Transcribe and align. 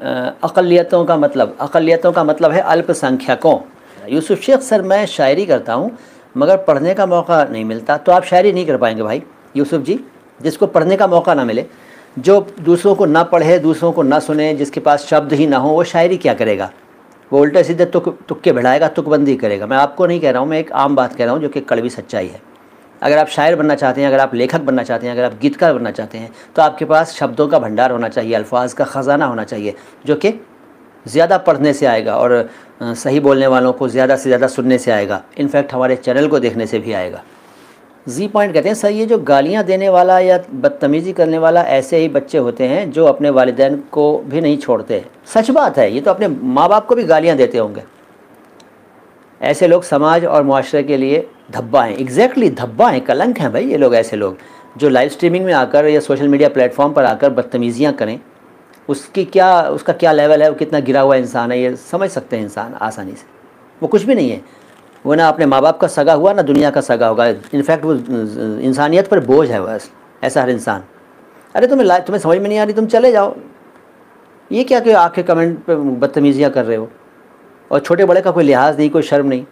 अक़लियतों 0.00 1.04
का 1.04 1.16
मतलब 1.16 1.56
अक़लियतों 1.60 2.12
का 2.12 2.24
मतलब 2.24 2.52
है 2.52 2.60
अल्पसंख्यकों। 2.60 3.58
यूसुफ 4.08 4.40
शेख 4.40 4.60
सर, 4.60 4.82
मैं 4.82 5.06
शायरी 5.06 5.46
करता 5.46 5.72
हूँ, 5.72 5.90
मगर 6.36 6.56
पढ़ने 6.56 6.94
का 6.94 7.06
मौका 7.06 7.44
नहीं 7.44 7.64
मिलता। 7.64 7.96
तो 7.96 8.12
आप 8.12 8.24
शायरी 8.24 8.52
नहीं 8.52 8.66
कर 8.66 8.76
पाएँगे 8.76 9.02
भाई, 9.02 9.22
यूसुफ 9.56 9.82
जी, 9.82 10.00
जिसको 10.42 10.66
पढ़ने 10.66 10.96
का 10.96 11.06
मौका 11.06 11.34
ना 11.34 11.44
मिले। 11.44 11.66
जो 12.18 12.46
दूसरों 12.60 12.94
को 12.94 13.06
ना 13.06 13.22
पढ़े, 13.22 13.58
दूसरों 13.58 13.92
को 13.92 14.02
ना 14.02 14.18
सुने, 14.18 14.54
जिसके 14.54 14.80
पास 14.80 15.06
शब्द 15.06 15.32
ही 15.32 15.46
ना 15.46 15.56
हो, 15.56 15.70
वो 15.70 15.84
शायरी 15.84 16.16
क्या 16.16 16.34
करेगा? 16.34 16.70
वो 17.32 17.40
उल्टे 17.40 17.64
सीधे 17.64 17.84
तुक, 17.84 18.18
तुक्के 18.28 18.52
बढ़ाएगा, 18.52 18.88
तुकबंदी 18.88 19.36
करेगा। 19.36 19.66
मैं 19.66 19.76
आपको 19.76 20.06
नहीं 20.06 20.20
कह 20.20 20.30
रहा 20.30 20.40
हूँ, 20.40 20.48
मैं 20.48 20.58
एक 20.58 20.72
आम 20.72 20.96
बात 20.96 21.14
कह 21.16 21.24
रहा 21.24 21.34
हूँ, 21.34 21.42
जो 21.42 21.48
कि 21.48 21.60
कड़वी 21.60 21.90
सच्चाई 21.90 22.26
है। 22.26 22.47
अगर 23.02 23.18
आप 23.18 23.28
शायर 23.28 23.56
बनना 23.56 23.74
चाहते 23.74 24.00
हैं, 24.00 24.08
अगर 24.08 24.20
आप 24.20 24.34
लेखक 24.34 24.60
बनना 24.60 24.82
चाहते 24.82 25.06
हैं, 25.06 25.12
अगर 25.14 25.24
आप 25.24 25.38
गीतकार 25.40 25.74
बनना 25.74 25.90
चाहते 25.90 26.18
हैं 26.18 26.30
तो 26.56 26.62
आपके 26.62 26.84
पास 26.84 27.14
शब्दों 27.14 27.48
का 27.48 27.58
भंडार 27.58 27.90
होना 27.90 28.08
चाहिए, 28.08 28.34
अल्फाज 28.34 28.72
का 28.72 28.84
ख़जाना 28.86 29.26
होना 29.26 29.44
चाहिए, 29.44 29.74
जो 30.06 30.16
कि 30.16 30.32
ज़्यादा 31.06 31.38
पढ़ने 31.38 31.72
से 31.72 31.86
आएगा 31.86 32.16
और 32.16 32.48
सही 32.82 33.20
बोलने 33.20 33.46
वालों 33.46 33.72
को 33.72 33.88
ज़्यादा 33.88 34.16
से 34.16 34.28
ज़्यादा 34.28 34.46
सुनने 34.48 34.78
से 34.78 34.90
आएगा। 34.90 35.22
इनफैक्ट 35.38 35.72
हमारे 35.72 35.96
चैनल 35.98 36.26
को 36.28 36.38
देखने 36.38 36.66
से 36.66 36.78
भी 36.78 36.92
आएगा। 36.92 37.22
जी 38.06 38.26
पॉइंट 38.28 38.52
कहते 38.54 38.68
हैं, 38.68 38.74
सर, 38.74 38.90
ये 38.90 39.06
जो 39.06 39.18
गालियाँ 39.20 39.62
देने 39.64 39.88
वाला 39.88 40.18
या 40.18 40.38
बदतमीज़ी 40.52 41.12
करने 41.12 41.38
वाला 41.38 41.62
ऐसे 41.62 41.96
ही 41.96 42.08
बच्चे 42.08 42.38
होते 42.38 42.66
हैं 42.66 42.90
जो 42.90 43.04
अपने 43.06 43.30
वालदेन 43.30 43.76
को 43.92 44.16
भी 44.20 44.40
नहीं 44.40 44.58
छोड़ते। 44.58 45.04
सच 45.34 45.50
बात 45.50 45.78
है, 45.78 45.92
ये 45.92 46.00
तो 46.00 46.10
अपने 46.10 46.28
माँ 46.28 46.68
बाप 46.68 46.86
को 46.86 46.94
भी 46.94 47.04
गालियाँ 47.04 47.36
देते 47.36 47.58
होंगे। 47.58 47.82
ऐसे 49.40 49.66
लोग 49.68 49.82
समाज 49.84 50.24
और 50.24 50.42
माशरे 50.44 50.82
के 50.82 50.96
लिए 50.96 51.26
धब्बा 51.48 51.82
हैं 51.82 51.96
एग्जैक्टली 51.96 52.50
धब्बा 52.50 52.88
हैं 52.90 53.00
कलंक 53.00 53.38
हैं 53.38 53.52
भाई 53.52 53.66
ये 53.66 53.76
लोग, 53.76 53.94
ऐसे 53.94 54.16
लोग, 54.16 54.36
जो 54.78 54.88
लाइव 54.88 55.08
स्ट्रीमिंग 55.08 55.44
में 55.44 55.52
आकर 55.52 55.86
या 55.86 56.00
सोशल 56.00 56.28
मीडिया 56.28 56.48
प्लेटफॉर्म 56.48 56.92
पर 56.92 57.04
आकर 57.04 57.30
बदतमीज़ियाँ 57.30 57.92
करें, 57.92 58.18
उसकी 58.88 59.24
क्या, 59.24 59.62
उसका 59.62 59.92
क्या 59.92 60.12
लेवल 60.12 60.42
है, 60.42 60.48
वो 60.48 60.54
कितना 60.56 60.80
गिरा 60.80 61.00
हुआ 61.00 61.16
इंसान 61.16 61.52
है, 61.52 61.60
ये 61.60 61.74
समझ 61.76 62.10
सकते 62.10 62.36
हैं 62.36 62.44
इंसान 62.44 62.74
आसानी 62.74 63.12
से। 63.12 63.26
वो 63.82 63.88
कुछ 63.88 64.02
भी 64.02 64.14
नहीं 64.14 64.30
है। 64.30 64.40
वो 65.04 65.14
ना 65.14 65.28
अपने 65.28 65.46
माँ 65.46 65.60
बाप 65.62 65.78
का 65.80 65.86
सगा 65.86 66.12
हुआ, 66.12 66.32
ना 66.32 66.42
दुनिया 66.42 66.70
का 66.70 66.80
सगा 66.80 67.08
होगा। 67.08 67.26
इनफैक्ट 67.26 67.84
वो 67.84 67.94
इंसानियत 67.94 69.08
पर 69.08 69.20
बोझ 69.20 69.50
है 69.50 69.60
बस, 69.60 69.90
ऐसा 70.24 70.42
हर 70.42 70.50
इंसान। 70.50 70.84
अरे 71.54 71.66
तुम्हें 71.66 72.00
तुम्हें 72.02 72.20
समझ 72.20 72.38
में 72.38 72.48
नहीं 72.48 72.58
आ 72.58 72.64
रही, 72.64 72.74
तुम 72.74 72.86
चले 72.86 73.12
जाओ। 73.12 73.34
ये 74.50 74.64
क्या 74.64 74.80
कि 74.80 74.90
आके 74.92 75.22
कमेंट 75.22 75.58
पर 75.58 75.74
बदतमीज़ियाँ 75.74 76.50
कर 76.50 76.64
रहे 76.64 76.76
हो? 76.76 76.88
और 77.70 77.80
छोटे 77.80 78.04
बड़े 78.04 78.20
का 78.20 78.30
कोई 78.30 78.44
लिहाज 78.44 78.78
नहीं, 78.78 78.90
कोई 78.90 79.02
शर्म 79.02 79.26
नहीं। 79.26 79.44